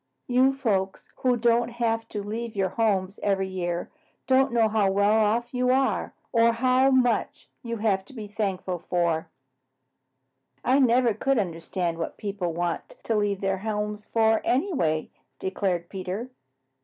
You 0.25 0.51
folks 0.55 1.09
who 1.17 1.37
don't 1.37 1.69
have 1.69 2.07
to 2.09 2.23
leave 2.23 2.55
your 2.55 2.69
homes 2.69 3.19
every 3.21 3.47
year 3.49 3.91
don't 4.25 4.51
know 4.51 4.67
how 4.67 4.89
well 4.91 5.11
off 5.13 5.53
you 5.53 5.69
are 5.69 6.15
or 6.31 6.53
how 6.53 6.89
much 6.89 7.47
you 7.61 7.77
have 7.77 8.03
to 8.05 8.13
be 8.13 8.25
thankful 8.25 8.79
for." 8.79 9.29
"I 10.65 10.79
never 10.79 11.13
could 11.13 11.37
understand 11.37 11.99
what 11.99 12.17
people 12.17 12.51
want 12.51 12.95
to 13.03 13.15
leave 13.15 13.41
their 13.41 13.59
homes 13.59 14.05
for, 14.05 14.41
anyway," 14.43 15.11
declared 15.37 15.87
Peter. 15.87 16.31